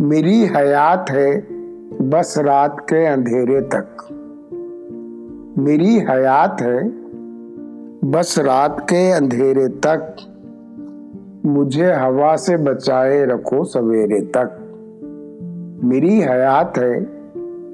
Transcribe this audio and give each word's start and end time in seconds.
میری 0.00 0.44
حیات 0.56 1.10
ہے 1.10 1.40
بس 2.00 2.38
رات 2.38 2.88
کے 2.88 3.08
اندھیرے 3.08 3.60
تک۔ 3.60 4.12
میری 5.56 5.98
حیات 5.98 6.62
ہے 6.62 6.78
بس 8.02 8.38
رات 8.38 8.88
کے 8.88 9.14
اندھیرے 9.14 9.68
تک۔ 9.68 10.20
مجھے 11.44 11.94
ہوا 11.94 12.36
سے 12.36 12.56
بچائے 12.56 13.26
رکھو 13.26 13.64
سویرے 13.64 14.24
تک۔ 14.24 14.60
میری 15.84 16.24
حیات 16.24 16.78
ہے 16.78 17.00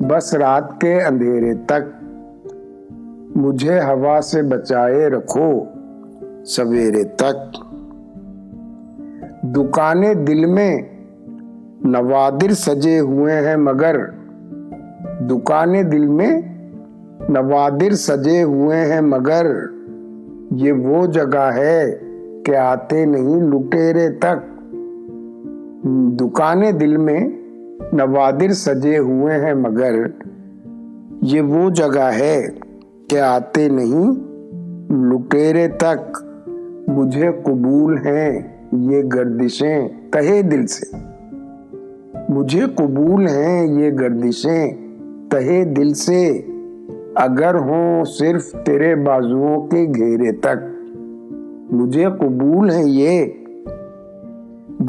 بس 0.00 0.34
رات 0.34 0.80
کے 0.80 1.02
اندھیرے 1.02 1.54
تک۔ 1.66 2.04
مجھے 3.36 3.80
ہوا 3.80 4.20
سے 4.20 4.42
بچائے 4.42 5.08
رکھو 5.08 5.64
سویرے 6.44 7.04
تک۔ 7.04 7.56
دکانیں 9.42 10.14
دل 10.14 10.46
میں 10.46 10.78
نوادر 11.86 12.52
سجے 12.52 12.98
ہوئے 12.98 13.34
ہیں 13.34 13.56
مگر 13.56 13.96
دکانیں 15.20 15.82
دل 15.82 16.06
میں 16.06 16.40
نوادر 17.28 17.94
سجے 17.94 18.42
ہوئے 18.42 18.76
ہیں 18.76 19.00
مگر 19.00 19.46
یہ 20.50 20.72
وہ 20.72 21.06
جگہ 21.06 21.50
ہے 21.54 21.98
کہ 22.44 22.56
آتے 22.56 23.04
نہیں 23.04 23.40
لٹیرے 23.40 24.08
تک۔ 24.10 24.62
دکانیں 26.20 26.72
دل 26.72 26.96
میں 26.96 27.20
نوادر 27.92 28.52
سجے 28.52 28.98
ہوئے 28.98 29.40
ہیں 29.40 29.54
مگر 29.54 29.94
یہ 31.22 31.40
وہ 31.40 31.70
جگہ 31.70 32.10
ہے 32.18 32.46
کہ 33.10 33.20
آتے 33.20 33.68
نہیں 33.68 34.12
لٹیرے 34.90 35.68
تک۔ 35.68 36.24
مجھے 36.88 37.30
قبول 37.42 37.98
ہیں 37.98 38.38
یہ 38.72 39.02
گردشیں 39.14 39.88
تہے 40.10 40.42
دل 40.42 40.66
سے۔ 40.66 41.05
مجھے 42.36 42.60
قبول 42.74 43.28
ہیں 43.28 43.66
یہ 43.66 43.90
گردشیں۔ 43.90 44.86
تہے 45.30 45.64
دل 45.64 45.94
سے 45.94 46.42
اگر 47.14 47.54
ہوں 47.54 48.04
صرف 48.04 48.52
تیرے 48.64 48.94
بازوؤں 48.94 49.66
کے 49.66 49.86
گھیرے 49.96 50.32
تک۔ 50.32 50.82
مجھے 51.72 52.04
قبول 52.18 52.70
ہیں 52.70 52.84
یہ 52.84 53.24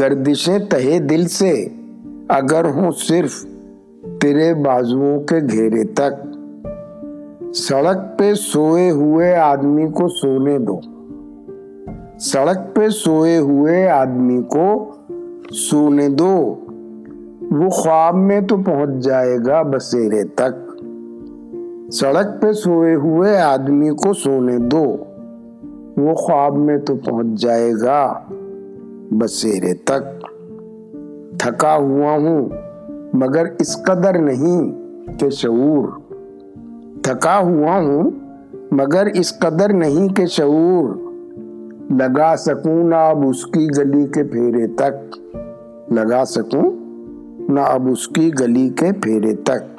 گردشیں 0.00 0.58
تہے 0.58 0.98
دل 0.98 1.26
سے 1.28 1.68
اگر 2.28 2.64
ہوں 2.64 2.90
صرف 2.90 3.46
تیرے 4.20 4.54
بازوؤں 4.54 5.20
کے 5.20 5.36
گھیرے 5.52 5.84
تک۔ 5.84 6.36
سڑک 7.54 8.18
پہ 8.18 8.34
سوئے 8.34 8.90
ہوئے 8.90 9.36
آدمی 9.36 9.88
کو 9.88 10.08
سونے 10.08 10.58
دو۔ 10.58 10.80
سڑک 12.20 12.74
پہ 12.74 12.88
سوئے 12.88 13.38
ہوئے 13.38 13.88
آدمی 13.88 14.42
کو 14.42 14.90
سونے 15.50 16.08
دو۔ 16.08 16.54
وہ 17.58 17.68
خواب 17.68 18.14
میں 18.14 18.40
تو 18.40 18.56
پہنچ 18.56 19.04
جائے 19.04 19.36
گا 19.46 19.62
بسیرے 19.62 20.24
تک۔ 20.24 20.84
سڑک 21.92 22.42
پہ 22.42 22.52
سوئے 22.52 22.94
ہوئے 22.94 23.36
آدمی 23.36 23.90
کو 23.90 24.12
سونے 24.12 24.58
دو۔ 24.58 24.96
وہ 25.96 26.14
خواب 26.14 26.56
میں 26.56 26.78
تو 26.78 26.96
پہنچ 26.96 27.42
جائے 27.42 27.72
گا 27.82 28.20
بسیرے 29.10 29.74
تک۔ 29.74 30.26
تھکا 31.38 31.76
ہوا 31.76 32.12
ہوں، 32.12 32.48
مگر 33.12 33.44
اس 33.58 33.82
قدر 33.82 34.18
نہیں 34.18 34.72
کہ 35.20 35.30
شعور۔ 35.30 35.88
تھکا 37.02 37.38
ہوا 37.38 37.78
ہوں، 37.78 38.10
مگر 38.70 39.06
اس 39.14 39.38
قدر 39.38 39.72
نہیں 39.72 40.08
کہ 40.08 40.26
شعور۔ 40.26 40.88
لگا 41.90 42.34
سکوں 42.38 42.84
نہ 42.84 42.94
اب 42.94 43.26
اس 43.28 43.46
کی 43.46 43.68
گلی 43.78 44.06
کے 44.06 44.24
پھیرے 44.24 44.66
تک۔ 44.66 45.18
لگا 45.92 46.24
سکوں 46.24 46.83
نہ 47.48 47.60
اب 47.60 47.88
اس 47.90 48.08
کی 48.08 48.30
گلی 48.40 48.68
کے 48.68 48.92
پھیرے 48.92 49.34
تک۔ 49.34 49.73